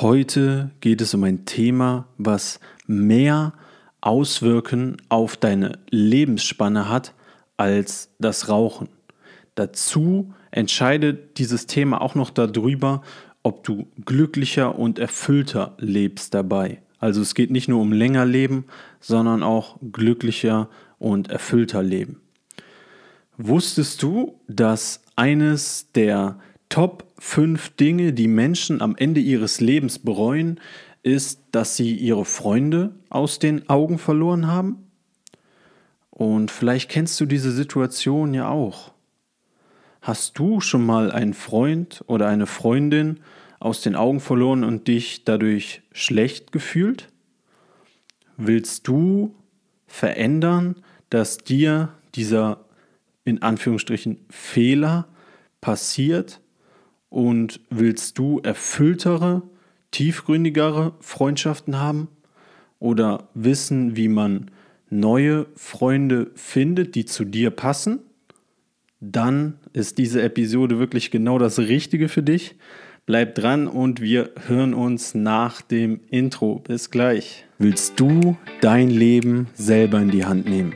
[0.00, 3.52] Heute geht es um ein Thema, was mehr
[4.00, 7.14] Auswirkungen auf deine Lebensspanne hat
[7.56, 8.90] als das Rauchen.
[9.56, 13.02] Dazu entscheidet dieses Thema auch noch darüber,
[13.42, 16.80] ob du glücklicher und erfüllter lebst dabei.
[17.00, 18.66] Also es geht nicht nur um länger leben,
[19.00, 20.68] sondern auch glücklicher
[21.00, 22.20] und erfüllter leben.
[23.36, 26.38] Wusstest du, dass eines der
[26.68, 30.60] Top 5 Dinge, die Menschen am Ende ihres Lebens bereuen,
[31.02, 34.90] ist, dass sie ihre Freunde aus den Augen verloren haben?
[36.10, 38.92] Und vielleicht kennst du diese Situation ja auch.
[40.02, 43.20] Hast du schon mal einen Freund oder eine Freundin
[43.60, 47.08] aus den Augen verloren und dich dadurch schlecht gefühlt?
[48.36, 49.34] Willst du
[49.86, 50.76] verändern,
[51.10, 52.64] dass dir dieser
[53.24, 55.08] in Anführungsstrichen Fehler
[55.60, 56.40] passiert
[57.10, 59.42] und willst du erfülltere,
[59.90, 62.08] tiefgründigere Freundschaften haben
[62.78, 64.50] oder wissen, wie man
[64.90, 68.00] neue Freunde findet, die zu dir passen?
[69.00, 72.56] Dann ist diese Episode wirklich genau das Richtige für dich.
[73.06, 76.56] Bleib dran und wir hören uns nach dem Intro.
[76.58, 77.46] Bis gleich.
[77.58, 80.74] Willst du dein Leben selber in die Hand nehmen?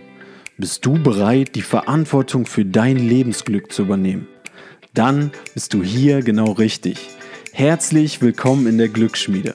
[0.56, 4.28] Bist du bereit, die Verantwortung für dein Lebensglück zu übernehmen?
[4.95, 6.98] Dann bist du hier genau richtig.
[7.53, 9.55] Herzlich willkommen in der Glücksschmiede.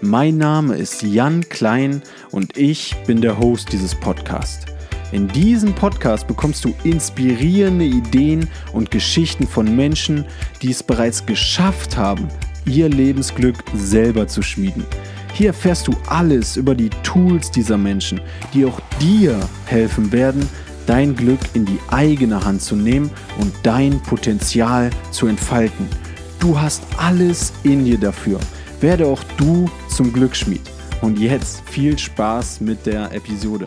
[0.00, 4.64] Mein Name ist Jan Klein und ich bin der Host dieses Podcasts.
[5.12, 10.24] In diesem Podcast bekommst du inspirierende Ideen und Geschichten von Menschen,
[10.62, 12.28] die es bereits geschafft haben,
[12.64, 14.84] ihr Lebensglück selber zu schmieden.
[15.34, 18.20] Hier erfährst du alles über die Tools dieser Menschen,
[18.54, 20.48] die auch dir helfen werden,
[20.88, 25.86] dein Glück in die eigene Hand zu nehmen und dein Potenzial zu entfalten.
[26.38, 28.38] Du hast alles in dir dafür.
[28.80, 30.62] Werde auch du zum Glücksschmied.
[31.02, 33.66] Und jetzt viel Spaß mit der Episode.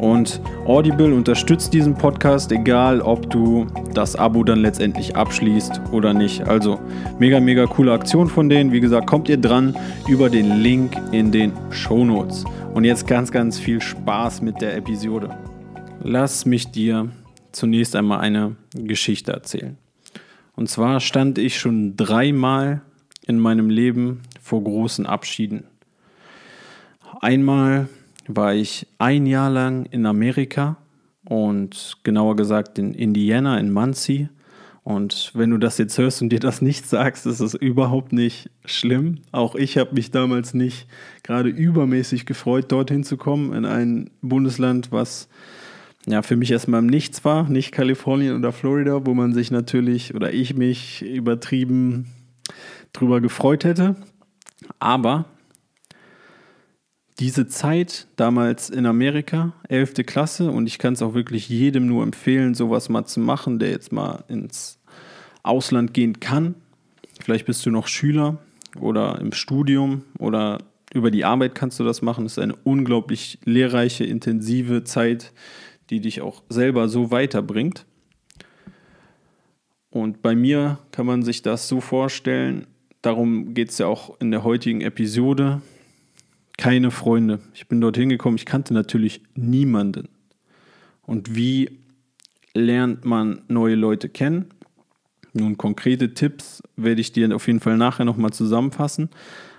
[0.00, 6.48] Und Audible unterstützt diesen Podcast, egal ob du das Abo dann letztendlich abschließt oder nicht.
[6.48, 6.80] Also
[7.18, 8.72] mega, mega coole Aktion von denen.
[8.72, 9.76] Wie gesagt, kommt ihr dran
[10.08, 12.46] über den Link in den Show Notes.
[12.72, 15.36] Und jetzt ganz, ganz viel Spaß mit der Episode.
[16.02, 17.10] Lass mich dir
[17.52, 19.76] zunächst einmal eine Geschichte erzählen.
[20.56, 22.80] Und zwar stand ich schon dreimal
[23.26, 25.64] in meinem Leben vor großen Abschieden.
[27.20, 27.90] Einmal
[28.36, 30.76] war ich ein Jahr lang in Amerika
[31.24, 34.28] und genauer gesagt in Indiana, in Muncie.
[34.82, 38.50] Und wenn du das jetzt hörst und dir das nicht sagst, ist es überhaupt nicht
[38.64, 39.18] schlimm.
[39.30, 40.86] Auch ich habe mich damals nicht
[41.22, 45.28] gerade übermäßig gefreut, dorthin zu kommen, in ein Bundesland, was
[46.06, 50.14] ja für mich erstmal im Nichts war, nicht Kalifornien oder Florida, wo man sich natürlich
[50.14, 52.06] oder ich mich übertrieben
[52.92, 53.96] drüber gefreut hätte.
[54.78, 55.26] Aber
[57.20, 59.94] diese Zeit damals in Amerika, 11.
[60.06, 63.70] Klasse, und ich kann es auch wirklich jedem nur empfehlen, sowas mal zu machen, der
[63.70, 64.78] jetzt mal ins
[65.42, 66.54] Ausland gehen kann
[67.22, 68.38] vielleicht bist du noch Schüler
[68.78, 70.58] oder im Studium oder
[70.92, 72.26] über die Arbeit kannst du das machen.
[72.26, 75.32] Es ist eine unglaublich lehrreiche, intensive Zeit,
[75.90, 77.86] die dich auch selber so weiterbringt.
[79.90, 82.66] Und bei mir kann man sich das so vorstellen,
[83.02, 85.62] darum geht es ja auch in der heutigen Episode.
[86.60, 87.40] Keine Freunde.
[87.54, 90.10] Ich bin dorthin gekommen, ich kannte natürlich niemanden.
[91.00, 91.80] Und wie
[92.52, 94.50] lernt man neue Leute kennen?
[95.32, 99.08] Nun, konkrete Tipps werde ich dir auf jeden Fall nachher nochmal zusammenfassen.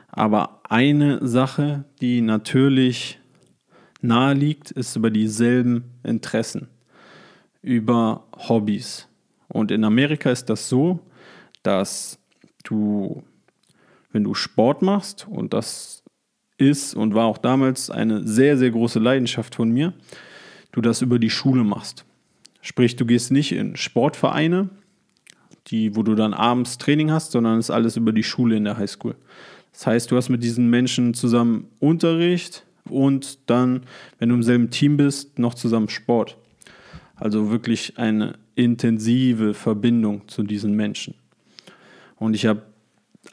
[0.10, 3.20] Aber eine Sache, die natürlich
[4.02, 6.68] nahe liegt, ist über dieselben Interessen,
[7.64, 9.08] über Hobbys.
[9.48, 11.00] Und in Amerika ist das so,
[11.64, 12.20] dass
[12.64, 13.24] du,
[14.12, 16.01] wenn du Sport machst, und das
[16.62, 19.94] ist und war auch damals eine sehr, sehr große Leidenschaft von mir,
[20.72, 22.06] du das über die Schule machst.
[22.62, 24.70] Sprich, du gehst nicht in Sportvereine,
[25.68, 28.64] die, wo du dann abends Training hast, sondern es ist alles über die Schule in
[28.64, 29.16] der Highschool.
[29.74, 33.82] Das heißt, du hast mit diesen Menschen zusammen Unterricht und dann,
[34.20, 36.38] wenn du im selben Team bist, noch zusammen Sport.
[37.16, 41.16] Also wirklich eine intensive Verbindung zu diesen Menschen.
[42.18, 42.64] Und ich habe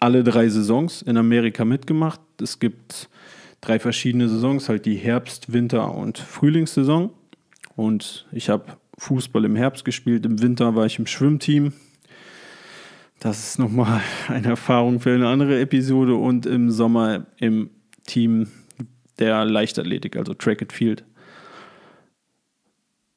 [0.00, 2.20] alle drei Saisons in Amerika mitgemacht.
[2.40, 3.08] Es gibt
[3.60, 7.10] drei verschiedene Saisons, halt die Herbst-, Winter- und Frühlingssaison.
[7.76, 11.72] Und ich habe Fußball im Herbst gespielt, im Winter war ich im Schwimmteam,
[13.20, 17.70] das ist nochmal eine Erfahrung für eine andere Episode und im Sommer im
[18.06, 18.48] Team
[19.18, 21.04] der Leichtathletik, also Track and Field.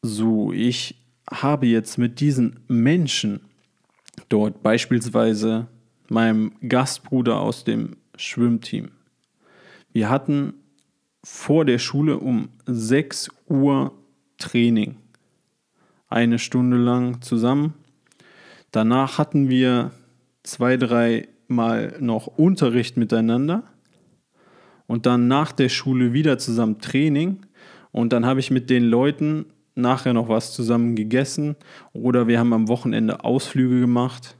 [0.02, 0.96] So, ich
[1.30, 3.42] habe jetzt mit diesen Menschen
[4.30, 5.68] dort beispielsweise
[6.12, 8.92] meinem Gastbruder aus dem Schwimmteam.
[9.92, 10.54] Wir hatten
[11.24, 13.94] vor der Schule um 6 Uhr
[14.38, 14.98] Training.
[16.08, 17.74] Eine Stunde lang zusammen
[18.72, 19.92] Danach hatten wir
[20.44, 23.64] zwei, drei Mal noch Unterricht miteinander
[24.88, 27.46] und dann nach der Schule wieder zusammen Training
[27.92, 31.58] und dann habe ich mit den Leuten nachher noch was zusammen gegessen
[31.92, 34.38] oder wir haben am Wochenende Ausflüge gemacht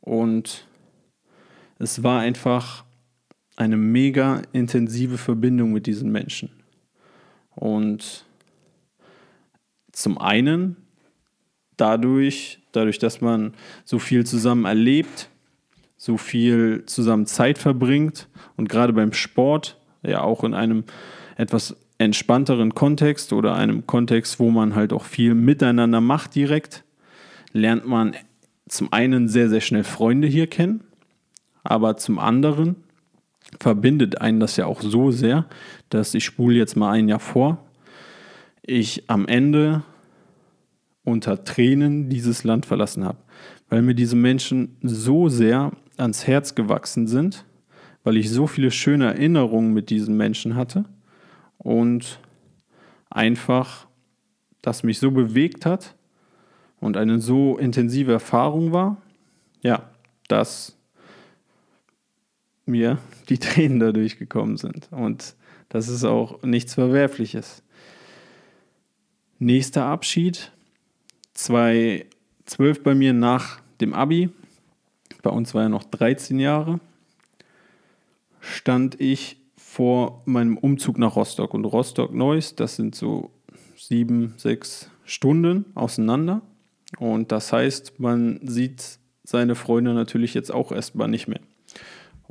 [0.00, 0.66] und
[1.82, 2.84] es war einfach
[3.56, 6.50] eine mega intensive Verbindung mit diesen Menschen.
[7.54, 8.24] Und
[9.90, 10.76] zum einen
[11.76, 15.28] dadurch, dadurch, dass man so viel zusammen erlebt,
[15.96, 20.84] so viel zusammen Zeit verbringt und gerade beim Sport, ja auch in einem
[21.36, 26.84] etwas entspannteren Kontext oder einem Kontext, wo man halt auch viel miteinander macht direkt,
[27.52, 28.16] lernt man
[28.68, 30.84] zum einen sehr, sehr schnell Freunde hier kennen,
[31.62, 32.76] aber zum anderen
[33.60, 35.46] verbindet einen das ja auch so sehr,
[35.90, 37.58] dass ich spule jetzt mal ein Jahr vor,
[38.62, 39.82] ich am Ende
[41.04, 43.18] unter Tränen dieses Land verlassen habe,
[43.68, 47.44] weil mir diese Menschen so sehr ans Herz gewachsen sind,
[48.04, 50.84] weil ich so viele schöne Erinnerungen mit diesen Menschen hatte
[51.58, 52.20] und
[53.10, 53.86] einfach
[54.62, 55.96] das mich so bewegt hat
[56.80, 58.96] und eine so intensive Erfahrung war,
[59.62, 59.90] ja,
[60.28, 60.78] dass
[62.66, 62.98] mir
[63.28, 64.88] die Tränen dadurch gekommen sind.
[64.90, 65.34] Und
[65.68, 67.62] das ist auch nichts Verwerfliches.
[69.38, 70.52] Nächster Abschied
[71.34, 74.30] 2012 bei mir nach dem Abi,
[75.22, 76.78] bei uns war er noch 13 Jahre,
[78.40, 81.54] stand ich vor meinem Umzug nach Rostock.
[81.54, 83.30] Und Rostock-Neuss, das sind so
[83.76, 86.42] sieben, sechs Stunden auseinander.
[86.98, 91.40] Und das heißt, man sieht seine Freunde natürlich jetzt auch erstmal nicht mehr.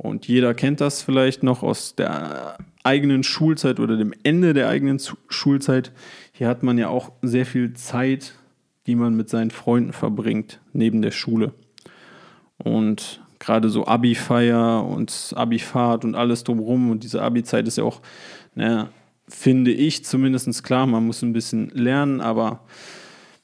[0.02, 5.00] Und jeder kennt das vielleicht noch aus der eigenen Schulzeit oder dem Ende der eigenen
[5.28, 5.92] Schulzeit.
[6.32, 8.34] Hier hat man ja auch sehr viel Zeit
[8.86, 11.52] die man mit seinen Freunden verbringt, neben der Schule.
[12.58, 18.00] Und gerade so Abi-Feier und Abi-Fahrt und alles drumherum und diese Abi-Zeit ist ja auch,
[18.54, 18.88] naja,
[19.28, 22.64] finde ich zumindest klar, man muss ein bisschen lernen, aber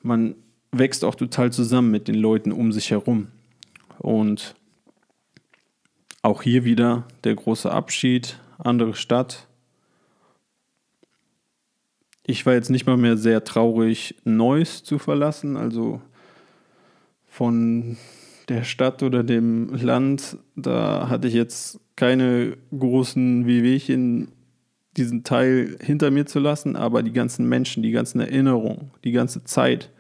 [0.03, 0.35] man
[0.71, 3.29] wächst auch total zusammen mit den Leuten um sich herum.
[3.99, 4.55] Und
[6.23, 9.49] auch hier wieder der große Abschied, andere Stadt,
[12.31, 16.03] ich war jetzt nicht mal mehr sehr traurig, Neuss zu verlassen, also
[17.27, 17.97] von
[18.51, 24.29] der Stadt oder dem Land, da hatte ich jetzt keine großen Wehwehchen,
[24.99, 29.45] diesen Teil hinter mir zu lassen, aber die ganzen Menschen, die ganzen Erinnerungen, die ganze
[29.45, 29.91] Zeit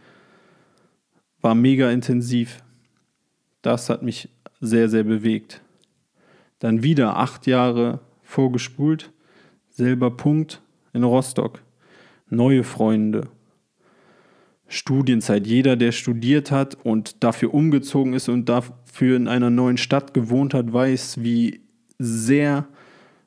[1.40, 2.62] war mega intensiv.
[3.62, 4.28] Das hat mich
[4.60, 5.62] sehr, sehr bewegt.
[6.58, 9.12] Dann wieder acht Jahre vorgespult,
[9.70, 10.62] selber Punkt
[10.92, 11.62] in Rostock
[12.30, 13.28] neue Freunde,
[14.66, 15.46] Studienzeit.
[15.46, 20.52] Jeder, der studiert hat und dafür umgezogen ist und dafür in einer neuen Stadt gewohnt
[20.54, 21.62] hat, weiß, wie
[21.98, 22.68] sehr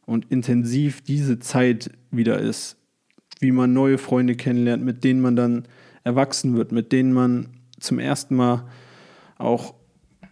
[0.05, 2.77] und intensiv diese Zeit wieder ist.
[3.39, 5.63] Wie man neue Freunde kennenlernt, mit denen man dann
[6.03, 7.47] erwachsen wird, mit denen man
[7.79, 8.67] zum ersten Mal
[9.39, 9.73] auch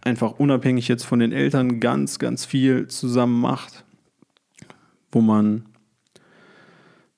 [0.02, 3.84] einfach unabhängig jetzt von den Eltern ganz, ganz viel zusammen macht,
[5.12, 5.66] wo man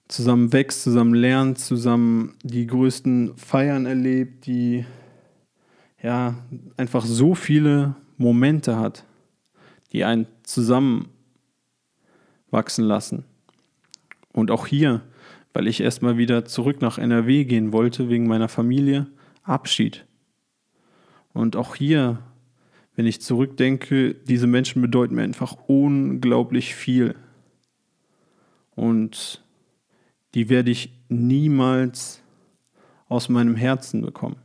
[0.08, 4.84] zusammen wächst, zusammen lernt, zusammen die größten Feiern erlebt, die
[6.02, 6.34] ja
[6.76, 9.04] einfach so viele Momente hat,
[9.92, 11.08] die einen zusammen
[12.50, 13.24] wachsen lassen.
[14.32, 15.02] Und auch hier,
[15.52, 19.06] weil ich erstmal wieder zurück nach NRW gehen wollte wegen meiner Familie,
[19.42, 20.04] Abschied.
[21.32, 22.18] Und auch hier,
[22.94, 27.14] wenn ich zurückdenke, diese Menschen bedeuten mir einfach unglaublich viel.
[28.74, 29.42] Und
[30.34, 32.22] die werde ich niemals
[33.08, 34.36] aus meinem Herzen bekommen.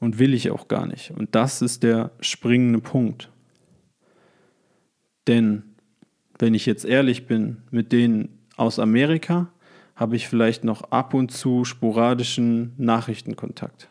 [0.00, 1.10] Und will ich auch gar nicht.
[1.10, 3.30] Und das ist der springende Punkt.
[5.26, 5.64] Denn
[6.38, 9.50] wenn ich jetzt ehrlich bin, mit denen aus Amerika
[9.96, 13.88] habe ich vielleicht noch ab und zu sporadischen Nachrichtenkontakt.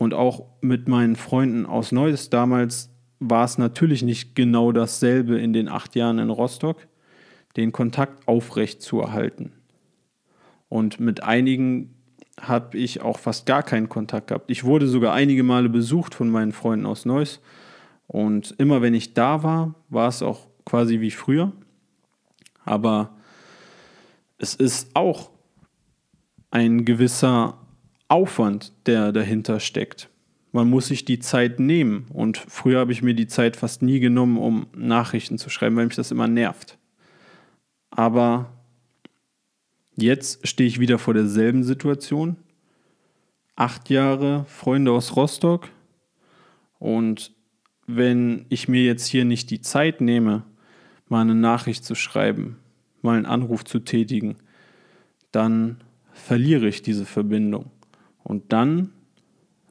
[0.00, 2.88] Und auch mit meinen Freunden aus Neues damals
[3.18, 6.88] war es natürlich nicht genau dasselbe in den acht Jahren in Rostock,
[7.58, 9.52] den Kontakt aufrecht zu erhalten.
[10.70, 11.94] Und mit einigen
[12.40, 14.50] habe ich auch fast gar keinen Kontakt gehabt.
[14.50, 17.42] Ich wurde sogar einige Male besucht von meinen Freunden aus Neuss.
[18.06, 21.52] Und immer wenn ich da war, war es auch quasi wie früher.
[22.64, 23.18] Aber
[24.38, 25.28] es ist auch
[26.50, 27.59] ein gewisser
[28.10, 30.08] Aufwand, der dahinter steckt.
[30.52, 32.06] Man muss sich die Zeit nehmen.
[32.12, 35.86] Und früher habe ich mir die Zeit fast nie genommen, um Nachrichten zu schreiben, weil
[35.86, 36.76] mich das immer nervt.
[37.90, 38.52] Aber
[39.94, 42.36] jetzt stehe ich wieder vor derselben Situation.
[43.54, 45.68] Acht Jahre Freunde aus Rostock.
[46.80, 47.32] Und
[47.86, 50.44] wenn ich mir jetzt hier nicht die Zeit nehme,
[51.08, 52.56] mal eine Nachricht zu schreiben,
[53.02, 54.36] mal einen Anruf zu tätigen,
[55.30, 55.76] dann
[56.12, 57.70] verliere ich diese Verbindung.
[58.22, 58.92] Und dann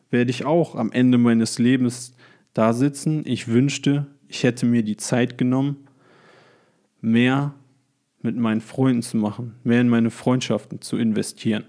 [0.09, 2.15] werde ich auch am Ende meines Lebens
[2.53, 3.23] da sitzen.
[3.25, 5.87] Ich wünschte, ich hätte mir die Zeit genommen,
[7.01, 7.53] mehr
[8.21, 11.63] mit meinen Freunden zu machen, mehr in meine Freundschaften zu investieren.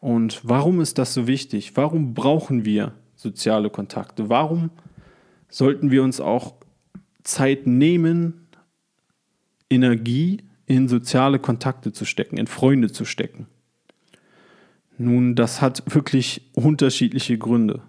[0.00, 1.76] Und warum ist das so wichtig?
[1.76, 4.28] Warum brauchen wir soziale Kontakte?
[4.28, 4.70] Warum
[5.48, 6.54] sollten wir uns auch
[7.22, 8.48] Zeit nehmen,
[9.70, 13.46] Energie in soziale Kontakte zu stecken, in Freunde zu stecken?
[14.96, 17.82] Nun, das hat wirklich unterschiedliche Gründe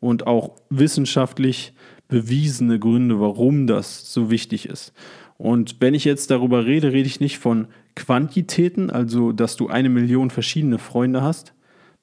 [0.00, 1.74] und auch wissenschaftlich
[2.08, 4.92] bewiesene Gründe, warum das so wichtig ist.
[5.36, 7.66] Und wenn ich jetzt darüber rede, rede ich nicht von
[7.96, 11.54] Quantitäten, also dass du eine Million verschiedene Freunde hast.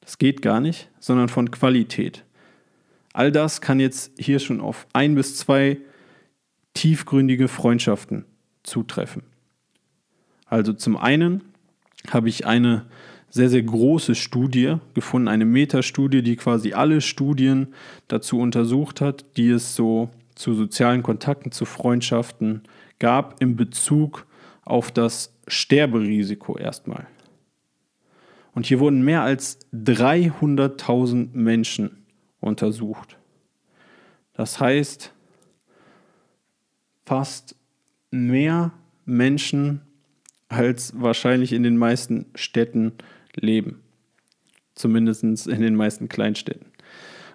[0.01, 2.25] Das geht gar nicht, sondern von Qualität.
[3.13, 5.77] All das kann jetzt hier schon auf ein bis zwei
[6.73, 8.25] tiefgründige Freundschaften
[8.63, 9.23] zutreffen.
[10.45, 11.43] Also zum einen
[12.09, 12.85] habe ich eine
[13.31, 17.73] sehr, sehr große Studie gefunden, eine Metastudie, die quasi alle Studien
[18.07, 22.63] dazu untersucht hat, die es so zu sozialen Kontakten, zu Freundschaften
[22.99, 24.27] gab in Bezug
[24.63, 27.07] auf das Sterberisiko erstmal.
[28.53, 32.05] Und hier wurden mehr als 300.000 Menschen
[32.41, 33.17] untersucht.
[34.33, 35.13] Das heißt,
[37.05, 37.55] fast
[38.11, 38.71] mehr
[39.05, 39.81] Menschen
[40.49, 42.93] als wahrscheinlich in den meisten Städten
[43.35, 43.81] leben.
[44.75, 46.67] Zumindest in den meisten Kleinstädten.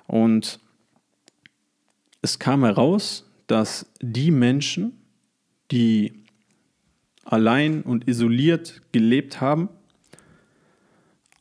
[0.07, 0.61] Und
[2.23, 4.93] es kam heraus, dass die Menschen,
[5.71, 6.25] die
[7.25, 9.69] allein und isoliert gelebt haben,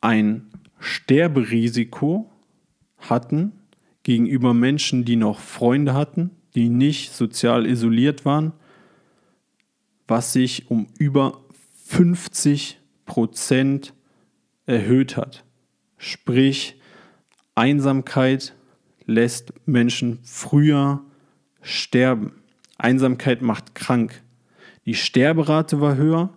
[0.02, 2.30] ein Sterberisiko
[2.98, 3.54] hatten
[4.04, 8.54] gegenüber Menschen, die noch Freunde hatten, die nicht sozial isoliert waren,
[10.08, 11.42] was sich um über
[11.86, 13.94] 50 Prozent
[14.66, 15.44] erhöht hat.
[15.98, 16.80] Sprich,
[17.56, 18.54] Einsamkeit
[19.06, 21.02] lässt Menschen früher
[21.62, 22.34] sterben.
[22.78, 24.22] Einsamkeit macht krank.
[24.86, 26.30] Die Sterberate war höher,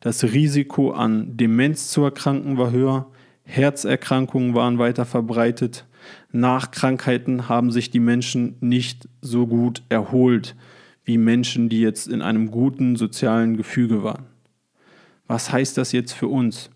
[0.00, 3.10] das Risiko an Demenz zu erkranken war höher,
[3.42, 5.86] Herzerkrankungen waren weiter verbreitet,
[6.32, 10.56] nach Krankheiten haben sich die Menschen nicht so gut erholt
[11.04, 14.26] wie Menschen, die jetzt in einem guten sozialen Gefüge waren.
[15.26, 16.70] Was heißt das jetzt für uns?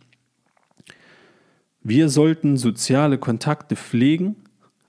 [1.85, 4.37] Wir sollten soziale Kontakte pflegen,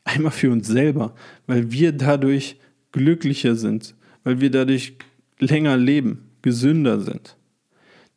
[0.04, 1.14] einmal für uns selber,
[1.46, 2.58] weil wir dadurch
[2.92, 4.98] glücklicher sind, weil wir dadurch
[5.38, 7.38] länger leben, gesünder sind.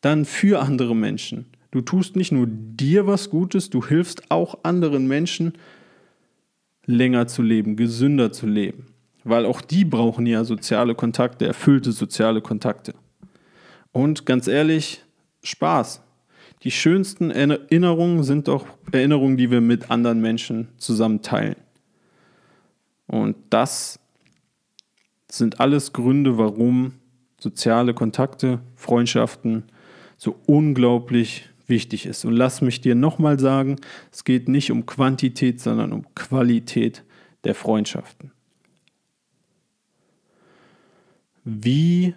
[0.01, 5.07] Dann für andere Menschen, Du tust nicht nur dir was Gutes, du hilfst auch anderen
[5.07, 5.53] Menschen,
[6.87, 8.87] länger zu leben, gesünder zu leben.
[9.25, 12.95] Weil auch die brauchen ja soziale Kontakte, erfüllte soziale Kontakte.
[13.93, 15.05] Und ganz ehrlich,
[15.43, 16.03] Spaß.
[16.63, 21.57] Die schönsten Erinnerungen sind doch Erinnerungen, die wir mit anderen Menschen zusammen teilen.
[23.07, 24.01] Und das
[25.31, 26.95] sind alles Gründe, warum
[27.39, 29.65] soziale Kontakte, Freundschaften
[30.17, 32.25] so unglaublich wichtig ist.
[32.25, 33.77] Und lass mich dir nochmal sagen,
[34.11, 37.05] es geht nicht um Quantität, sondern um Qualität
[37.45, 38.33] der Freundschaften.
[41.45, 42.15] Wie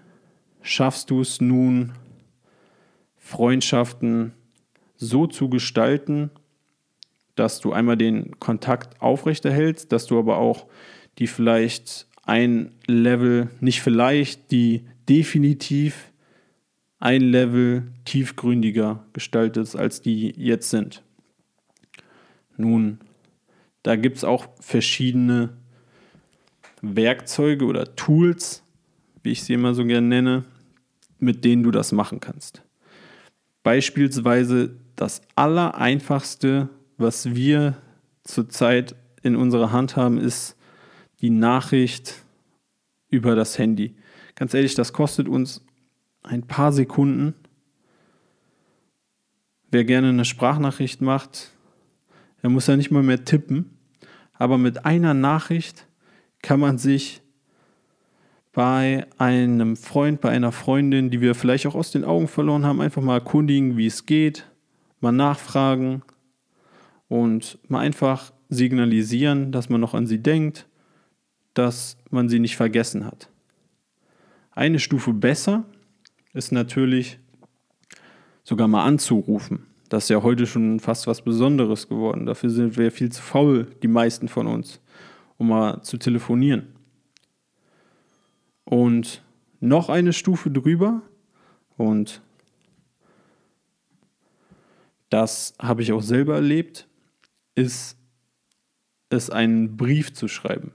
[0.62, 1.94] schaffst du es nun,
[3.32, 4.34] Freundschaften
[4.98, 6.32] so zu gestalten,
[7.36, 10.68] dass du einmal den Kontakt aufrechterhältst, dass du aber auch
[11.18, 16.12] die vielleicht ein Level, nicht vielleicht, die definitiv
[17.00, 21.02] ein Level tiefgründiger gestaltet, als die jetzt sind.
[22.58, 23.00] Nun,
[23.82, 25.58] da gibt es auch verschiedene
[26.82, 28.62] Werkzeuge oder Tools,
[29.24, 30.46] wie ich sie immer so gerne nenne,
[31.18, 32.62] mit denen du das machen kannst.
[33.64, 37.78] Beispielsweise das Allereinfachste, was wir
[38.24, 40.56] zurzeit in unserer Hand haben, ist
[41.22, 42.24] die Nachricht
[43.10, 43.96] über das Handy.
[44.36, 45.64] Ganz ehrlich, das kostet uns
[46.24, 47.36] ein paar Sekunden.
[49.70, 51.52] Wer gerne eine Sprachnachricht macht,
[52.42, 53.78] der muss ja nicht mal mehr tippen.
[54.34, 55.88] Aber mit einer Nachricht
[56.42, 57.22] kann man sich
[58.54, 62.82] bei einem Freund, bei einer Freundin, die wir vielleicht auch aus den Augen verloren haben,
[62.82, 64.46] einfach mal erkundigen, wie es geht,
[65.00, 66.04] mal nachfragen
[67.08, 70.68] und mal einfach signalisieren, dass man noch an sie denkt,
[71.54, 73.30] dass man sie nicht vergessen hat.
[74.52, 75.64] Eine Stufe besser
[76.34, 77.20] ist natürlich
[78.44, 79.68] sogar mal anzurufen.
[79.88, 82.26] Das ist ja heute schon fast was Besonderes geworden.
[82.26, 84.82] Dafür sind wir viel zu faul, die meisten von uns,
[85.38, 86.68] um mal zu telefonieren.
[88.72, 89.22] Und
[89.60, 91.02] noch eine Stufe drüber,
[91.76, 92.22] und
[95.10, 96.88] das habe ich auch selber erlebt,
[97.54, 97.98] ist
[99.10, 100.72] es einen Brief zu schreiben.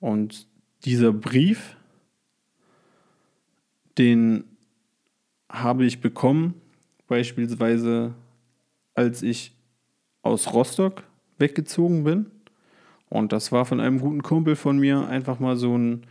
[0.00, 0.48] Und
[0.84, 1.76] dieser Brief
[3.98, 4.44] den
[5.48, 6.54] habe ich bekommen,
[7.06, 8.14] beispielsweise
[8.94, 9.56] als ich
[10.22, 11.04] aus Rostock
[11.38, 12.26] weggezogen bin.
[13.08, 16.06] Und das war von einem guten Kumpel von mir einfach mal so ein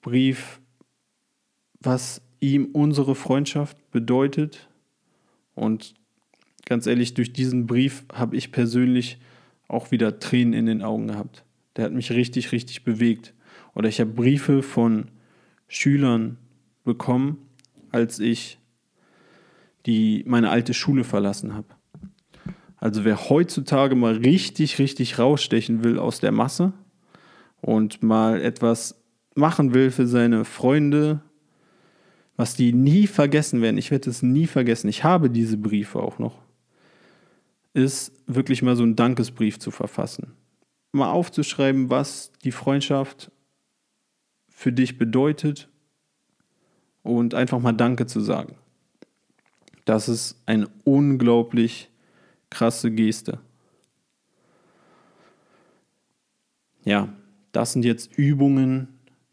[0.00, 0.60] Brief,
[1.80, 4.68] was ihm unsere Freundschaft bedeutet.
[5.54, 5.94] Und
[6.64, 9.18] ganz ehrlich, durch diesen Brief habe ich persönlich
[9.68, 11.44] auch wieder Tränen in den Augen gehabt.
[11.76, 13.34] Der hat mich richtig, richtig bewegt.
[13.74, 15.10] Oder ich habe Briefe von
[15.68, 16.38] Schülern
[16.84, 17.38] bekommen,
[17.90, 18.58] als ich
[19.86, 21.75] die, meine alte Schule verlassen habe.
[22.78, 26.72] Also wer heutzutage mal richtig, richtig rausstechen will aus der Masse
[27.60, 29.02] und mal etwas
[29.34, 31.20] machen will für seine Freunde,
[32.36, 36.18] was die nie vergessen werden, ich werde es nie vergessen, ich habe diese Briefe auch
[36.18, 36.38] noch,
[37.72, 40.32] ist wirklich mal so einen Dankesbrief zu verfassen.
[40.92, 43.30] Mal aufzuschreiben, was die Freundschaft
[44.48, 45.68] für dich bedeutet
[47.02, 48.56] und einfach mal Danke zu sagen.
[49.84, 51.90] Das ist eine unglaublich
[52.50, 53.40] krasse Geste.
[56.84, 57.08] Ja,
[57.52, 58.88] das sind jetzt Übungen,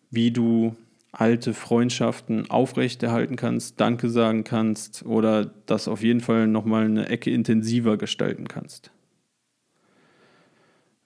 [0.10, 0.76] wie du
[1.12, 7.30] alte Freundschaften aufrechterhalten kannst, Danke sagen kannst oder das auf jeden Fall nochmal eine Ecke
[7.30, 8.92] intensiver gestalten kannst.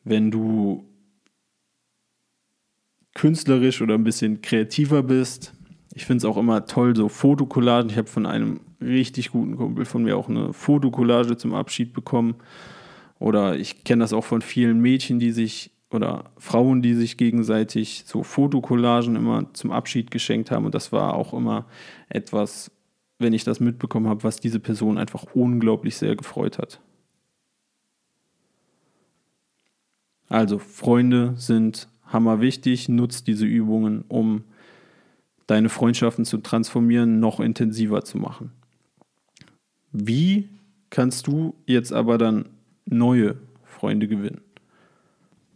[0.05, 0.85] Wenn du
[3.13, 5.53] künstlerisch oder ein bisschen kreativer bist,
[5.93, 7.89] ich finde es auch immer toll, so Fotokollagen.
[7.89, 12.35] Ich habe von einem richtig guten Kumpel von mir auch eine Fotokollage zum Abschied bekommen.
[13.19, 18.03] Oder ich kenne das auch von vielen Mädchen, die sich oder Frauen, die sich gegenseitig
[18.05, 20.65] so Fotokollagen immer zum Abschied geschenkt haben.
[20.65, 21.65] Und das war auch immer
[22.09, 22.71] etwas,
[23.19, 26.81] wenn ich das mitbekommen habe, was diese Person einfach unglaublich sehr gefreut hat.
[30.29, 34.43] Also Freunde sind hammer wichtig, nutzt diese Übungen, um
[35.47, 38.51] deine Freundschaften zu transformieren, noch intensiver zu machen.
[39.99, 40.47] Wie
[40.91, 42.49] kannst du jetzt aber dann
[42.85, 44.41] neue Freunde gewinnen?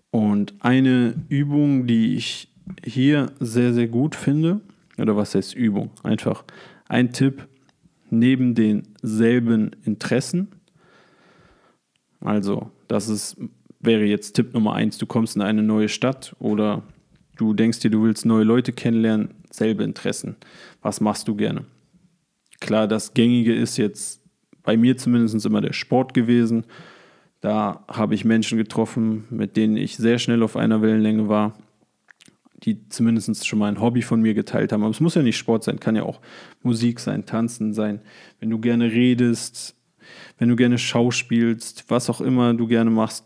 [0.10, 2.47] Und eine Übung, die ich
[2.84, 4.62] hier sehr, sehr gut finde,
[4.97, 5.91] oder was heißt Übung?
[6.01, 6.43] Einfach
[6.88, 7.47] ein Tipp
[8.10, 10.47] neben denselben Interessen.
[12.19, 13.38] Also, das ist,
[13.80, 16.82] wäre jetzt Tipp Nummer eins, du kommst in eine neue Stadt oder
[17.38, 20.36] du denkst dir, du willst neue Leute kennenlernen, selbe Interessen.
[20.82, 21.65] Was machst du gerne?
[22.60, 24.20] Klar, das Gängige ist jetzt
[24.63, 26.65] bei mir zumindest immer der Sport gewesen.
[27.41, 31.58] Da habe ich Menschen getroffen, mit denen ich sehr schnell auf einer Wellenlänge war,
[32.63, 34.84] die zumindest schon mal ein Hobby von mir geteilt haben.
[34.84, 36.21] Aber es muss ja nicht Sport sein, kann ja auch
[36.62, 38.02] Musik sein, Tanzen sein.
[38.39, 39.76] Wenn du gerne redest,
[40.38, 43.26] wenn du gerne schauspielst, was auch immer du gerne machst,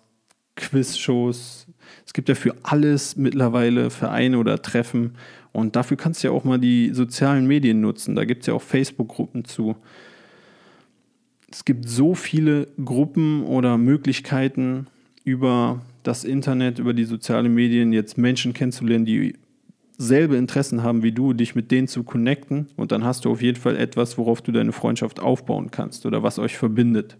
[0.56, 1.67] Quizshows.
[2.06, 5.15] Es gibt ja für alles mittlerweile Vereine oder Treffen.
[5.52, 8.15] Und dafür kannst du ja auch mal die sozialen Medien nutzen.
[8.15, 9.76] Da gibt es ja auch Facebook-Gruppen zu
[11.51, 14.88] es gibt so viele Gruppen oder Möglichkeiten
[15.23, 19.36] über das Internet, über die sozialen Medien jetzt Menschen kennenzulernen, die
[19.97, 23.41] selbe Interessen haben wie du, dich mit denen zu connecten und dann hast du auf
[23.41, 27.17] jeden Fall etwas, worauf du deine Freundschaft aufbauen kannst oder was euch verbindet.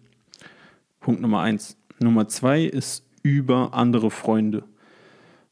[1.00, 1.78] Punkt Nummer eins.
[2.00, 4.64] Nummer zwei ist über andere Freunde.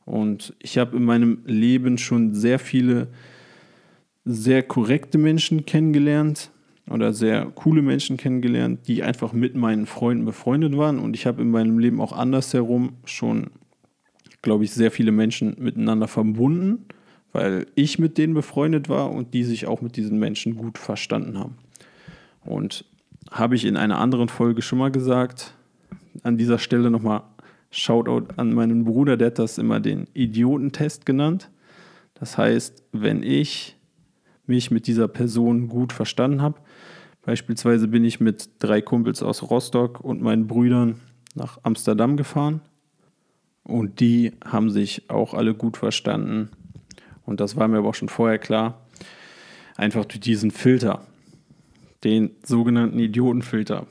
[0.06, 3.08] Und ich habe in meinem Leben schon sehr viele
[4.26, 6.52] sehr korrekte Menschen kennengelernt,
[6.90, 11.00] oder sehr coole Menschen kennengelernt, die einfach mit meinen Freunden befreundet waren.
[11.00, 13.52] Und ich habe in meinem Leben auch andersherum schon,
[14.42, 16.86] glaube ich, sehr viele Menschen miteinander verbunden,
[17.32, 21.40] weil ich mit denen befreundet war und die sich auch mit diesen Menschen gut verstanden
[21.40, 21.56] haben.
[22.44, 22.86] Und
[23.32, 25.56] habe ich in einer anderen Folge schon mal gesagt,
[26.24, 27.24] an dieser Stelle nochmal
[27.72, 31.50] Shoutout an meinen Bruder, der hat das immer den Idiotentest genannt.
[32.14, 33.78] Das heißt, wenn ich
[34.46, 36.60] mich mit dieser Person gut verstanden habe.
[37.24, 41.00] Beispielsweise bin ich mit drei Kumpels aus Rostock und meinen Brüdern
[41.36, 42.62] nach Amsterdam gefahren
[43.64, 46.50] und die haben sich auch alle gut verstanden.
[47.26, 48.86] Und das war mir aber auch schon vorher klar.
[49.76, 51.06] Einfach durch diesen Filter,
[52.04, 53.88] den sogenannten Idiotenfilter.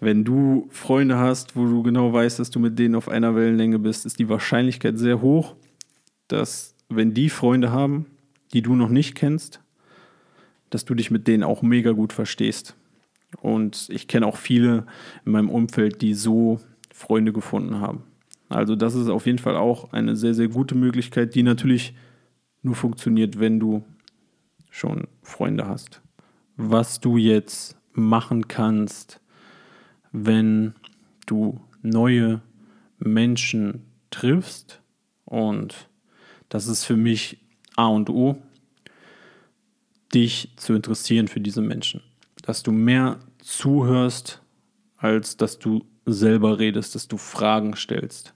[0.00, 3.78] Wenn du Freunde hast, wo du genau weißt, dass du mit denen auf einer Wellenlänge
[3.78, 5.54] bist, ist die Wahrscheinlichkeit sehr hoch,
[6.28, 8.06] dass wenn die Freunde haben,
[8.52, 9.60] die du noch nicht kennst,
[10.74, 12.74] dass du dich mit denen auch mega gut verstehst.
[13.40, 14.86] Und ich kenne auch viele
[15.24, 16.58] in meinem Umfeld, die so
[16.92, 18.02] Freunde gefunden haben.
[18.48, 21.94] Also das ist auf jeden Fall auch eine sehr, sehr gute Möglichkeit, die natürlich
[22.62, 23.84] nur funktioniert, wenn du
[24.68, 26.02] schon Freunde hast.
[26.56, 29.20] Was du jetzt machen kannst,
[30.10, 30.74] wenn
[31.26, 32.42] du neue
[32.98, 34.80] Menschen triffst
[35.24, 35.88] und
[36.48, 37.38] das ist für mich
[37.76, 38.42] A und O,
[40.14, 42.02] dich zu interessieren für diese Menschen.
[42.42, 44.40] Dass du mehr zuhörst,
[44.96, 48.34] als dass du selber redest, dass du Fragen stellst.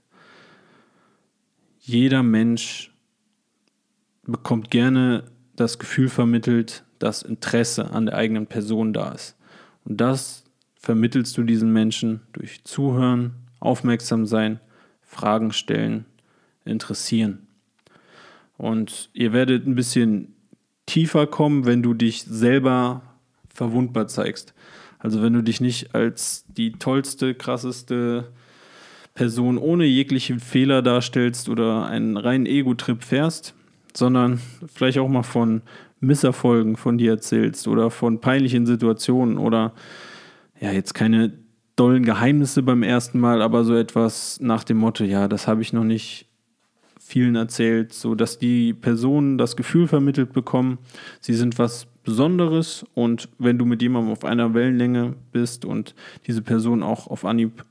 [1.79, 2.91] Jeder Mensch
[4.23, 5.23] bekommt gerne
[5.55, 9.35] das Gefühl vermittelt, dass Interesse an der eigenen Person da ist.
[9.85, 14.59] Und das vermittelst du diesen Menschen durch Zuhören, aufmerksam sein,
[15.01, 16.05] Fragen stellen,
[16.65, 17.47] interessieren.
[18.57, 20.35] Und ihr werdet ein bisschen
[20.89, 23.03] tiefer kommen, wenn du dich selber
[23.53, 24.55] verwundbar zeigst.
[24.97, 28.31] Also wenn du dich nicht als die tollste, krasseste
[29.13, 33.53] Person ohne jeglichen Fehler darstellst oder einen reinen Ego-Trip fährst,
[33.95, 34.41] sondern
[34.73, 35.61] vielleicht auch mal von
[35.99, 39.73] Misserfolgen von dir erzählst oder von peinlichen Situationen oder
[40.59, 41.33] ja, jetzt keine
[41.75, 45.71] dollen Geheimnisse beim ersten Mal, aber so etwas nach dem Motto, ja, das habe ich
[45.71, 46.28] noch nicht
[47.09, 50.77] vielen erzählt, so dass die Personen das Gefühl vermittelt bekommen,
[51.19, 55.95] sie sind was Besonderes und wenn du mit jemandem auf einer Wellenlänge bist und
[56.27, 57.65] diese Person auch auf Anhieb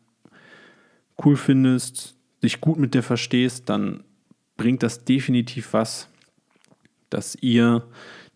[1.24, 4.02] cool findest, dich gut mit der verstehst, dann
[4.56, 6.08] bringt das definitiv was,
[7.08, 7.84] dass ihr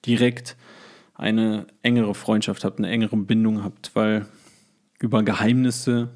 [0.06, 0.56] direkt
[1.14, 4.26] eine engere Freundschaft habt, eine engere Bindung habt, weil
[5.00, 6.10] über Geheimnisse,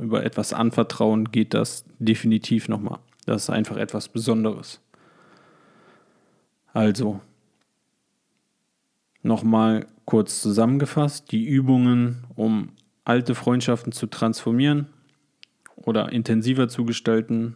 [0.00, 3.00] über etwas anvertrauen geht das definitiv nochmal.
[3.30, 4.80] Das ist einfach etwas Besonderes.
[6.72, 7.20] Also,
[9.22, 12.72] nochmal kurz zusammengefasst, die Übungen, um
[13.04, 14.88] alte Freundschaften zu transformieren
[15.76, 17.54] oder intensiver zu gestalten.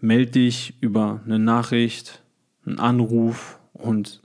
[0.00, 2.22] Meld dich über eine Nachricht,
[2.64, 4.22] einen Anruf und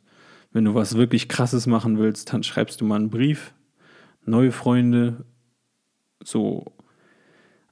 [0.52, 3.56] wenn du was wirklich Krasses machen willst, dann schreibst du mal einen Brief.
[4.26, 5.26] Neue Freunde,
[6.24, 6.72] so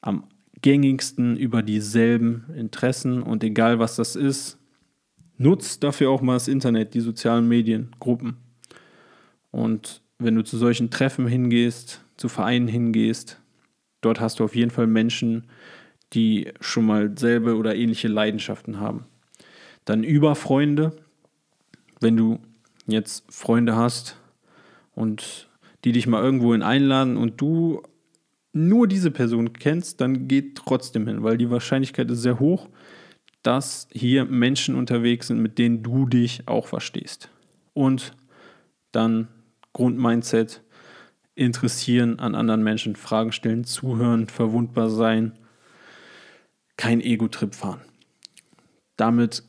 [0.02, 0.24] am
[0.62, 4.58] gängigsten über dieselben Interessen und egal was das ist,
[5.38, 8.38] nutzt dafür auch mal das Internet, die sozialen Medien, Gruppen.
[9.52, 13.40] Und wenn du zu solchen Treffen hingehst, zu Vereinen hingehst,
[14.02, 15.46] dort hast du auf jeden Fall Menschen,
[16.14, 19.06] die schon mal selbe oder ähnliche Leidenschaften haben.
[19.86, 20.92] Dann über Freunde,
[22.02, 22.40] wenn du
[22.86, 24.18] jetzt Freunde hast
[24.94, 25.50] und
[25.84, 27.82] die dich mal irgendwohin einladen und du
[28.52, 32.70] nur diese Person kennst, dann geht trotzdem hin, weil die Wahrscheinlichkeit ist sehr hoch,
[33.44, 37.30] dass hier Menschen unterwegs sind, mit denen du dich auch verstehst.
[37.74, 38.14] Und
[38.92, 39.28] dann
[39.74, 40.64] Grundmindset.
[41.36, 45.38] Interessieren an anderen Menschen, Fragen stellen, zuhören, verwundbar sein,
[46.76, 47.80] kein Ego-Trip fahren.
[48.98, 49.44] Damit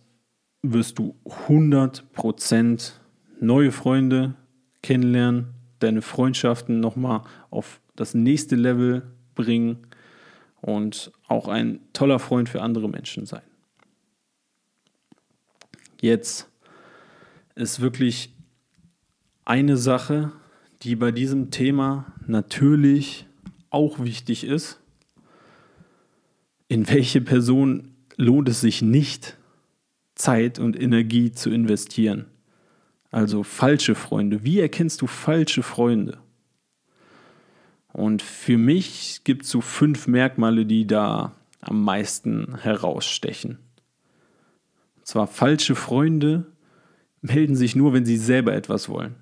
[0.62, 2.92] wirst du 100%
[3.40, 4.34] neue Freunde
[4.82, 9.02] kennenlernen, deine Freundschaften nochmal auf das nächste Level
[9.34, 9.86] bringen
[10.62, 13.42] und auch ein toller Freund für andere Menschen sein.
[16.00, 16.48] Jetzt
[17.54, 18.32] ist wirklich
[19.44, 20.32] eine Sache,
[20.82, 23.26] die bei diesem Thema natürlich
[23.68, 24.80] auch wichtig ist.
[26.68, 29.36] In welche Person lohnt es sich nicht,
[30.14, 32.26] Zeit und Energie zu investieren?
[33.10, 34.42] Also falsche Freunde.
[34.42, 36.18] Wie erkennst du falsche Freunde?
[37.92, 43.58] Und für mich gibt es so fünf Merkmale, die da am meisten herausstechen.
[44.96, 46.46] Und zwar falsche Freunde
[47.20, 49.16] melden sich nur, wenn sie selber etwas wollen.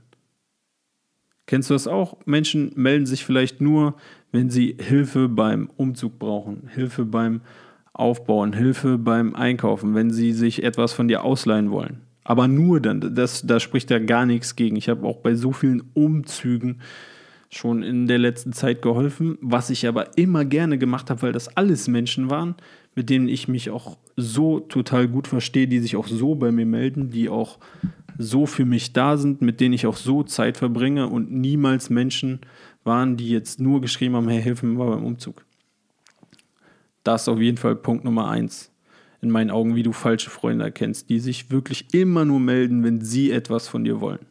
[1.47, 2.19] Kennst du das auch?
[2.27, 3.97] Menschen melden sich vielleicht nur,
[4.33, 7.41] wenn sie Hilfe beim Umzug brauchen, Hilfe beim
[7.95, 12.03] Aufbauen, Hilfe beim Einkaufen, wenn sie sich etwas von dir ausleihen wollen.
[12.23, 14.77] Aber nur dann, das, da spricht ja gar nichts gegen.
[14.77, 16.83] Ich habe auch bei so vielen Umzügen
[17.51, 21.57] schon in der letzten Zeit geholfen, was ich aber immer gerne gemacht habe, weil das
[21.57, 22.55] alles Menschen waren,
[22.95, 26.67] mit denen ich mich auch so total gut verstehe, die sich auch so bei mir
[26.67, 27.59] melden, die auch
[28.19, 32.41] so für mich da sind, mit denen ich auch so Zeit verbringe und niemals Menschen
[32.85, 35.45] waren, die jetzt nur geschrieben haben, hey, hilf mir mal beim Umzug.
[37.05, 38.71] Das ist auf jeden Fall Punkt Nummer eins
[39.21, 43.01] in meinen Augen, wie du falsche Freunde erkennst, die sich wirklich immer nur melden, wenn
[43.01, 44.27] sie etwas von dir wollen.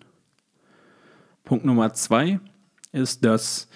[1.43, 2.39] Punkt Nummer zwei
[2.91, 3.67] ist, dass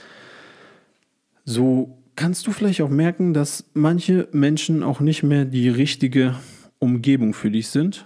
[1.46, 6.36] so kannst du vielleicht auch merken, dass manche Menschen auch nicht mehr die richtige
[6.80, 8.06] Umgebung für dich sind,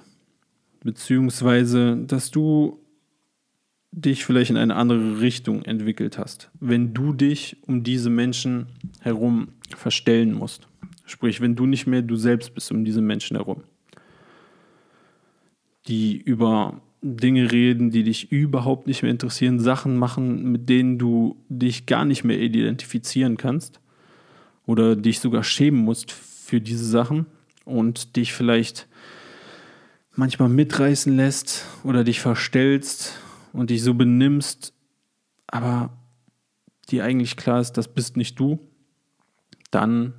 [0.83, 2.79] beziehungsweise dass du
[3.91, 8.67] dich vielleicht in eine andere Richtung entwickelt hast, wenn du dich um diese Menschen
[8.99, 10.67] herum verstellen musst.
[11.05, 13.63] Sprich, wenn du nicht mehr du selbst bist um diese Menschen herum,
[15.87, 21.37] die über Dinge reden, die dich überhaupt nicht mehr interessieren, Sachen machen, mit denen du
[21.49, 23.79] dich gar nicht mehr identifizieren kannst
[24.65, 27.27] oder dich sogar schämen musst für diese Sachen
[27.63, 28.87] und dich vielleicht
[30.15, 33.19] manchmal mitreißen lässt oder dich verstellst
[33.53, 34.73] und dich so benimmst,
[35.45, 35.95] aber
[36.89, 38.59] dir eigentlich klar ist, das bist nicht du,
[39.69, 40.13] dann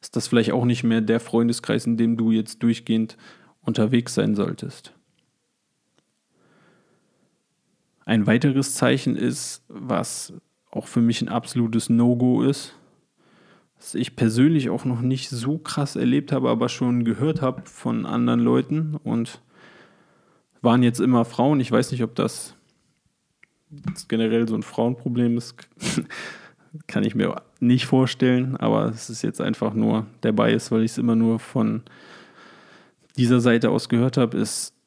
[0.00, 3.18] ist das vielleicht auch nicht mehr der Freundeskreis, in dem du jetzt durchgehend
[3.60, 4.94] unterwegs sein solltest.
[8.08, 10.32] Ein weiteres Zeichen ist, was
[10.70, 12.74] auch für mich ein absolutes No-Go ist,
[13.76, 18.06] was ich persönlich auch noch nicht so krass erlebt habe, aber schon gehört habe von
[18.06, 19.42] anderen Leuten und
[20.62, 21.60] waren jetzt immer Frauen.
[21.60, 22.54] Ich weiß nicht, ob das
[24.08, 25.68] generell so ein Frauenproblem ist.
[26.86, 30.92] kann ich mir nicht vorstellen, aber es ist jetzt einfach nur der Bias, weil ich
[30.92, 31.82] es immer nur von
[33.18, 34.77] dieser Seite aus gehört habe, ist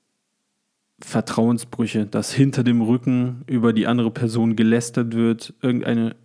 [1.02, 6.16] Vertrauensbrüche, dass hinter dem Rücken über die andere Person gelästert wird, irgendeine,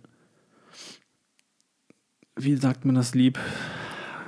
[2.35, 3.39] wie sagt man das lieb,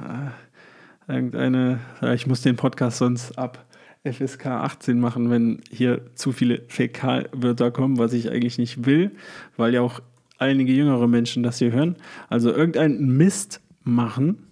[0.02, 1.80] äh, irgendeine,
[2.14, 3.66] ich muss den Podcast sonst ab
[4.04, 9.12] FSK 18 machen, wenn hier zu viele Fäkalwörter kommen, was ich eigentlich nicht will,
[9.58, 10.02] weil ja auch
[10.38, 11.96] einige jüngere Menschen das hier hören.
[12.30, 14.48] Also irgendeinen Mist machen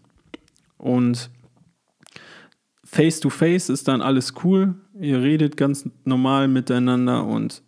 [0.77, 1.29] und
[2.83, 4.75] face to face ist dann alles cool.
[4.99, 7.62] Ihr redet ganz normal miteinander und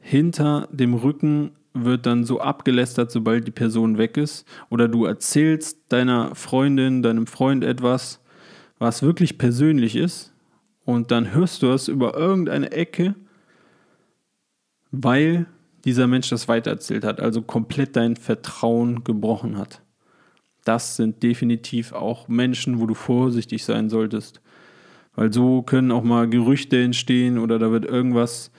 [0.00, 4.46] hinter dem Rücken wird dann so abgelästert, sobald die Person weg ist.
[4.68, 8.20] Oder du erzählst deiner Freundin, deinem Freund etwas,
[8.78, 10.32] was wirklich persönlich ist.
[10.84, 13.14] Und dann hörst du es über irgendeine Ecke,
[14.90, 15.46] weil
[15.84, 19.82] dieser Mensch das weitererzählt hat, also komplett dein Vertrauen gebrochen hat.
[20.64, 24.40] Das sind definitiv auch Menschen, wo du vorsichtig sein solltest.
[25.18, 28.52] Weil so können auch mal Gerüchte entstehen oder da wird irgendwas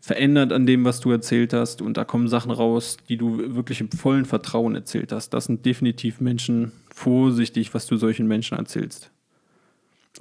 [0.00, 3.82] verändert an dem, was du erzählt hast und da kommen Sachen raus, die du wirklich
[3.82, 5.34] im vollen Vertrauen erzählt hast.
[5.34, 9.10] Das sind definitiv Menschen vorsichtig, was du solchen Menschen erzählst.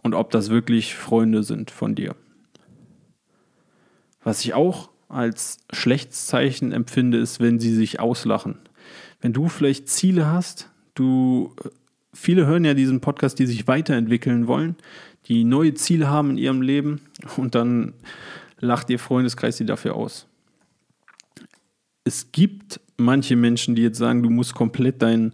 [0.02, 2.14] Und ob das wirklich Freunde sind von dir.
[4.22, 8.58] Was ich auch als schlechtes Zeichen empfinde, ist, wenn sie sich auslachen.
[9.22, 11.56] Wenn du vielleicht Ziele hast, du,
[12.14, 14.76] viele hören ja diesen Podcast, die sich weiterentwickeln wollen,
[15.30, 17.02] die neue Ziele haben in ihrem Leben
[17.38, 17.94] und dann
[18.60, 20.28] lacht ihr Freundeskreis sie dafür aus.
[22.04, 25.34] Es gibt manche Menschen, die jetzt sagen, du musst komplett deinen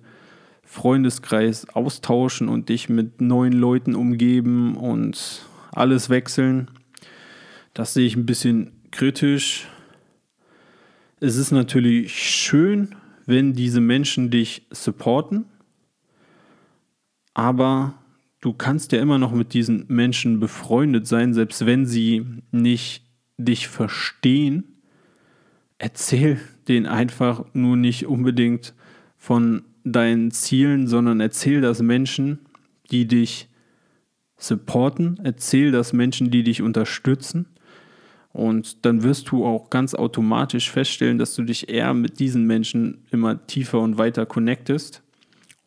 [0.63, 6.69] Freundeskreis austauschen und dich mit neuen Leuten umgeben und alles wechseln.
[7.73, 9.67] Das sehe ich ein bisschen kritisch.
[11.19, 15.45] Es ist natürlich schön, wenn diese Menschen dich supporten,
[17.33, 17.95] aber
[18.45, 23.03] du kannst ja immer noch mit diesen Menschen befreundet sein, selbst wenn sie nicht
[23.39, 24.65] dich verstehen.
[25.79, 28.75] Erzähl denen einfach nur nicht unbedingt
[29.17, 32.37] von deinen Zielen, sondern erzähl das Menschen,
[32.91, 33.49] die dich
[34.37, 37.47] supporten, erzähl das Menschen, die dich unterstützen.
[38.31, 43.05] Und dann wirst du auch ganz automatisch feststellen, dass du dich eher mit diesen Menschen
[43.09, 45.01] immer tiefer und weiter connectest.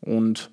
[0.00, 0.52] Und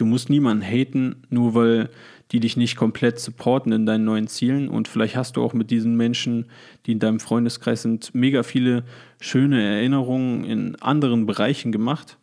[0.00, 1.90] du musst niemanden haten, nur weil
[2.32, 4.68] die dich nicht komplett supporten in deinen neuen Zielen.
[4.68, 6.46] Und vielleicht hast du auch mit diesen Menschen,
[6.86, 8.84] die in deinem Freundeskreis sind, mega viele
[9.20, 12.18] schöne Erinnerungen in anderen Bereichen gemacht.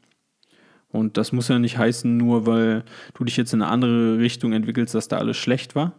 [0.90, 4.54] Und das muss ja nicht heißen, nur weil du dich jetzt in eine andere Richtung
[4.54, 5.94] entwickelst, dass da alles schlecht war.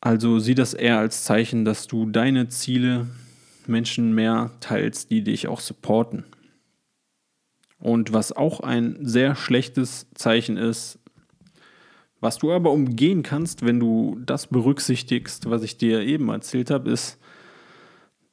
[0.00, 3.06] Also sieh das eher als Zeichen, dass du deine Ziele
[3.66, 6.24] Menschen mehr teilst, die dich auch supporten.
[7.78, 10.98] Und was auch ein sehr schlechtes Zeichen ist,
[12.20, 16.90] was du aber umgehen kannst, wenn du das berücksichtigst, was ich dir eben erzählt habe,
[16.90, 17.18] ist,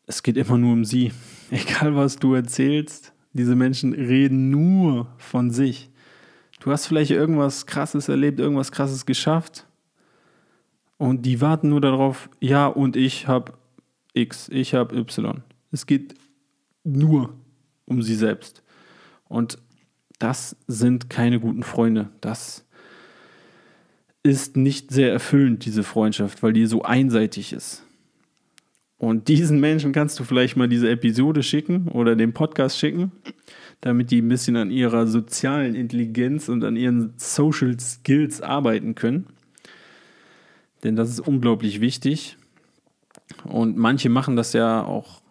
[0.08, 1.12] es geht immer nur um sie.
[1.52, 5.90] Egal was du erzählst, diese Menschen reden nur von sich.
[6.60, 9.68] Du hast vielleicht irgendwas Krasses erlebt, irgendwas Krasses geschafft
[10.98, 13.54] und die warten nur darauf, ja, und ich habe
[14.14, 15.44] X, ich habe Y.
[15.72, 16.16] Es geht
[16.84, 17.36] nur
[17.86, 18.64] um sie selbst.
[19.28, 19.58] Und
[20.20, 22.10] das sind keine guten Freunde.
[22.22, 22.66] Das
[24.24, 27.84] ist nicht sehr erfüllend, diese Freundschaft, weil die so einseitig ist.
[28.98, 33.12] Und diesen Menschen kannst du vielleicht mal diese Episode schicken oder den Podcast schicken,
[33.82, 39.28] damit die ein bisschen an ihrer sozialen Intelligenz und an ihren Social Skills arbeiten können.
[40.84, 42.38] Denn das ist unglaublich wichtig.
[43.44, 45.22] Und manche machen das ja auch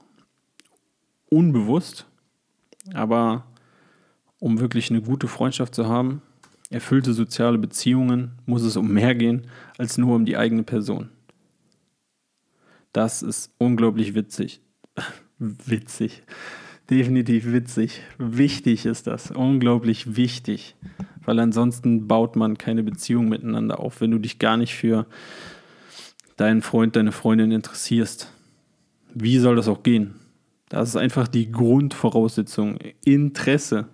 [1.31, 2.07] unbewusst.
[2.93, 3.45] Aber
[4.45, 6.21] um wirklich eine gute Freundschaft zu haben,
[6.69, 9.47] erfüllte soziale Beziehungen, muss es um mehr gehen
[9.79, 11.09] als nur um die eigene Person.
[12.93, 14.61] Das ist unglaublich witzig.
[15.39, 16.25] witzig.
[16.91, 18.03] Definitiv witzig.
[18.19, 19.31] Wichtig ist das.
[19.31, 20.77] Unglaublich wichtig.
[21.25, 25.07] Weil ansonsten baut man keine Beziehung miteinander auf, wenn du dich gar nicht für
[26.37, 28.31] deinen Freund, deine Freundin interessierst.
[29.15, 30.17] Wie soll das auch gehen?
[30.69, 32.77] Das ist einfach die Grundvoraussetzung.
[33.07, 33.87] Interesse.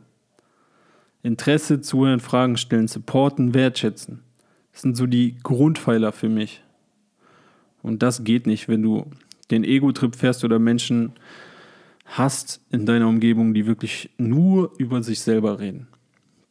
[1.22, 4.20] Interesse, zuhören, Fragen stellen, supporten, wertschätzen.
[4.72, 6.62] Das sind so die Grundpfeiler für mich.
[7.82, 9.06] Und das geht nicht, wenn du
[9.50, 11.12] den Ego-Trip fährst oder Menschen
[12.04, 15.88] hast in deiner Umgebung, die wirklich nur über sich selber reden.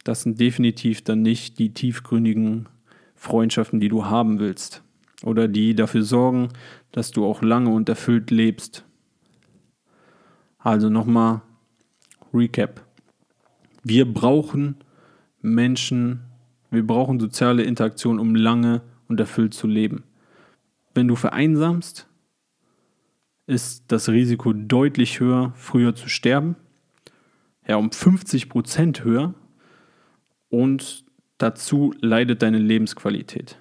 [0.04, 2.68] Das sind definitiv dann nicht die tiefgründigen
[3.14, 4.82] Freundschaften, die du haben willst.
[5.22, 6.48] Oder die dafür sorgen,
[6.92, 8.84] dass du auch lange und erfüllt lebst.
[10.58, 11.42] Also nochmal
[12.32, 12.86] Recap.
[13.82, 14.76] Wir brauchen
[15.40, 16.20] Menschen,
[16.70, 20.04] wir brauchen soziale Interaktion, um lange und erfüllt zu leben.
[20.94, 22.06] Wenn du vereinsamst,
[23.46, 26.56] ist das Risiko deutlich höher, früher zu sterben.
[27.66, 29.34] Ja, um 50 Prozent höher.
[30.48, 31.04] Und
[31.38, 33.58] dazu leidet deine Lebensqualität.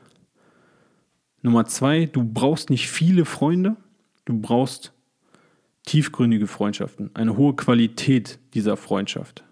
[1.42, 3.78] Nummer zwei, du brauchst nicht viele Freunde,
[4.26, 4.94] du brauchst
[5.86, 9.44] tiefgründige Freundschaften, eine hohe Qualität dieser Freundschaft.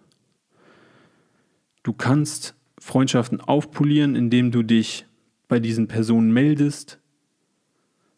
[1.88, 5.06] Du kannst Freundschaften aufpolieren, indem du dich
[5.48, 7.00] bei diesen Personen meldest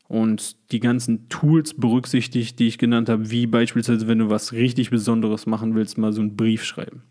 [0.07, 4.89] und die ganzen Tools berücksichtigt, die ich genannt habe, wie beispielsweise, wenn du was richtig
[4.89, 7.03] Besonderes machen willst, mal so einen Brief schreiben.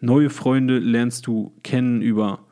[0.00, 2.46] Neue Freunde lernst du kennen über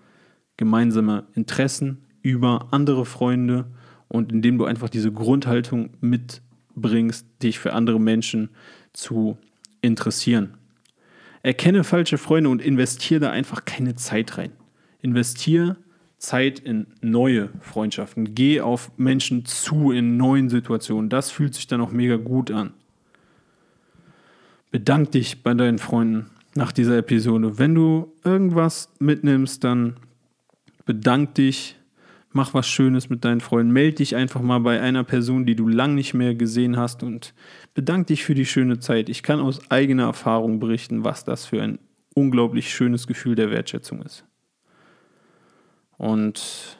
[0.56, 3.70] gemeinsame Interessen, über andere Freunde
[4.08, 8.48] und indem du einfach diese Grundhaltung mitbringst, dich für andere Menschen
[8.94, 9.36] zu
[9.82, 10.56] interessieren.
[11.42, 14.52] Erkenne falsche Freunde und investiere da einfach keine Zeit rein.
[15.00, 15.76] Investiere
[16.18, 18.34] Zeit in neue Freundschaften.
[18.34, 21.08] Geh auf Menschen zu in neuen Situationen.
[21.08, 22.74] Das fühlt sich dann auch mega gut an.
[24.70, 27.58] Bedank dich bei deinen Freunden nach dieser Episode.
[27.58, 29.96] Wenn du irgendwas mitnimmst, dann
[30.84, 31.76] bedank dich,
[32.32, 33.72] mach was Schönes mit deinen Freunden.
[33.72, 37.34] Meld dich einfach mal bei einer Person, die du lang nicht mehr gesehen hast und
[37.74, 39.08] bedank dich für die schöne Zeit.
[39.08, 41.78] Ich kann aus eigener Erfahrung berichten, was das für ein
[42.14, 44.24] unglaublich schönes Gefühl der Wertschätzung ist.
[45.96, 46.78] Und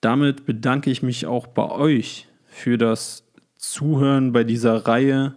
[0.00, 3.24] damit bedanke ich mich auch bei euch für das
[3.56, 5.34] Zuhören bei dieser Reihe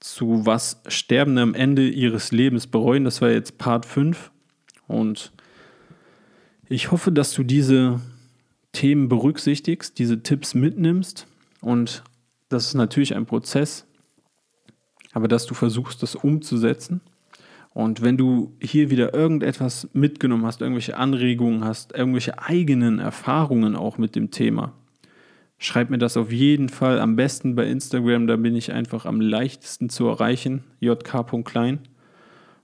[0.00, 3.04] zu was Sterbende am Ende ihres Lebens bereuen.
[3.04, 4.30] Das war jetzt Part 5.
[4.86, 5.32] Und
[6.68, 8.00] ich hoffe, dass du diese
[8.72, 11.26] Themen berücksichtigst, diese Tipps mitnimmst.
[11.60, 12.04] Und
[12.48, 13.86] das ist natürlich ein Prozess.
[15.12, 17.00] aber dass du versuchst, das umzusetzen.
[17.70, 23.98] Und wenn du hier wieder irgendetwas mitgenommen hast, irgendwelche Anregungen hast, irgendwelche eigenen Erfahrungen auch
[23.98, 24.72] mit dem Thema,
[25.58, 29.20] schreib mir das auf jeden Fall am besten bei Instagram, da bin ich einfach am
[29.20, 31.80] leichtesten zu erreichen, jk.klein.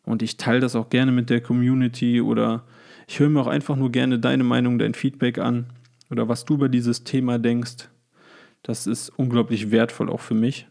[0.05, 2.65] Und ich teile das auch gerne mit der Community oder
[3.07, 5.67] ich höre mir auch einfach nur gerne deine Meinung, dein Feedback an
[6.11, 7.89] oder was du über dieses Thema denkst.
[8.63, 10.67] Das ist unglaublich wertvoll auch für mich.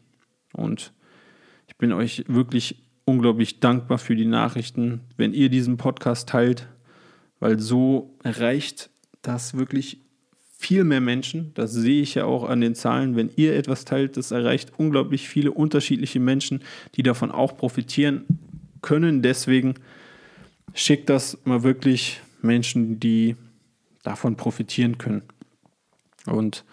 [0.53, 0.93] Und
[1.67, 6.67] ich bin euch wirklich unglaublich dankbar für die Nachrichten, wenn ihr diesen Podcast teilt,
[7.39, 8.89] weil so erreicht
[9.21, 9.99] das wirklich
[10.57, 11.51] viel mehr Menschen.
[11.55, 13.15] Das sehe ich ja auch an den Zahlen.
[13.17, 16.61] Wenn ihr etwas teilt, das erreicht unglaublich viele unterschiedliche Menschen,
[16.95, 18.25] die davon auch profitieren
[18.81, 19.21] können.
[19.21, 19.75] Deswegen
[20.73, 23.35] schickt das mal wirklich Menschen, die
[24.03, 25.23] davon profitieren können.
[26.25, 26.65] Und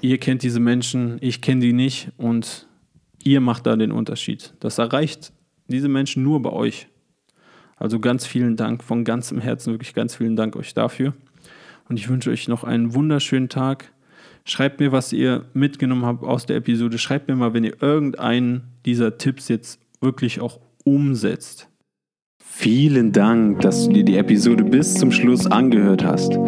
[0.00, 2.66] ihr kennt diese Menschen, ich kenne die nicht und
[3.22, 4.54] ihr macht da den Unterschied.
[4.60, 5.32] Das erreicht
[5.68, 6.88] diese Menschen nur bei euch.
[7.76, 11.14] Also ganz vielen Dank von ganzem Herzen, wirklich ganz vielen Dank euch dafür.
[11.88, 13.92] Und ich wünsche euch noch einen wunderschönen Tag.
[14.44, 16.98] Schreibt mir, was ihr mitgenommen habt aus der Episode.
[16.98, 21.69] Schreibt mir mal, wenn ihr irgendeinen dieser Tipps jetzt wirklich auch umsetzt.
[22.60, 26.38] Vielen Dank, dass du dir die Episode bis zum Schluss angehört hast.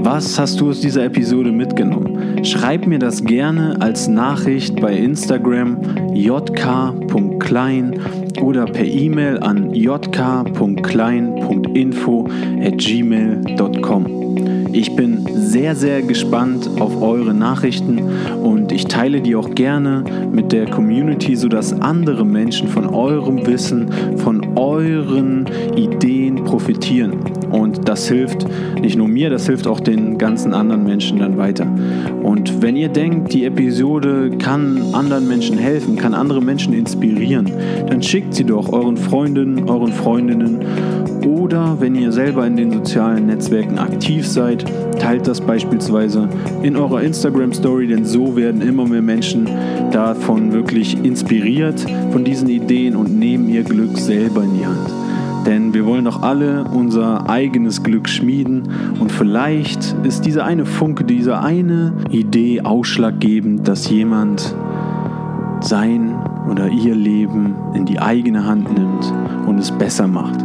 [0.00, 2.44] Was hast du aus dieser Episode mitgenommen?
[2.44, 5.76] Schreib mir das gerne als Nachricht bei Instagram
[6.14, 7.98] jk.klein
[8.40, 12.28] oder per E-Mail an jk.klein.info
[12.62, 14.15] at gmail.com.
[14.76, 17.98] Ich bin sehr, sehr gespannt auf eure Nachrichten
[18.44, 23.90] und ich teile die auch gerne mit der Community, sodass andere Menschen von eurem Wissen,
[24.18, 25.46] von euren
[25.76, 27.14] Ideen profitieren.
[27.50, 28.46] Und das hilft
[28.78, 31.66] nicht nur mir, das hilft auch den ganzen anderen Menschen dann weiter.
[32.22, 37.50] Und wenn ihr denkt, die Episode kann anderen Menschen helfen, kann andere Menschen inspirieren,
[37.88, 40.58] dann schickt sie doch euren Freundinnen, euren Freundinnen
[41.26, 44.64] oder wenn ihr selber in den sozialen Netzwerken aktiv seid,
[44.98, 46.28] teilt das beispielsweise
[46.62, 49.48] in eurer Instagram Story, denn so werden immer mehr Menschen
[49.90, 55.46] davon wirklich inspiriert von diesen Ideen und nehmen ihr Glück selber in die Hand.
[55.46, 58.62] Denn wir wollen doch alle unser eigenes Glück schmieden
[59.00, 64.54] und vielleicht ist diese eine Funke, diese eine Idee ausschlaggebend, dass jemand
[65.60, 66.14] sein
[66.50, 69.12] oder ihr Leben in die eigene Hand nimmt
[69.46, 70.44] und es besser macht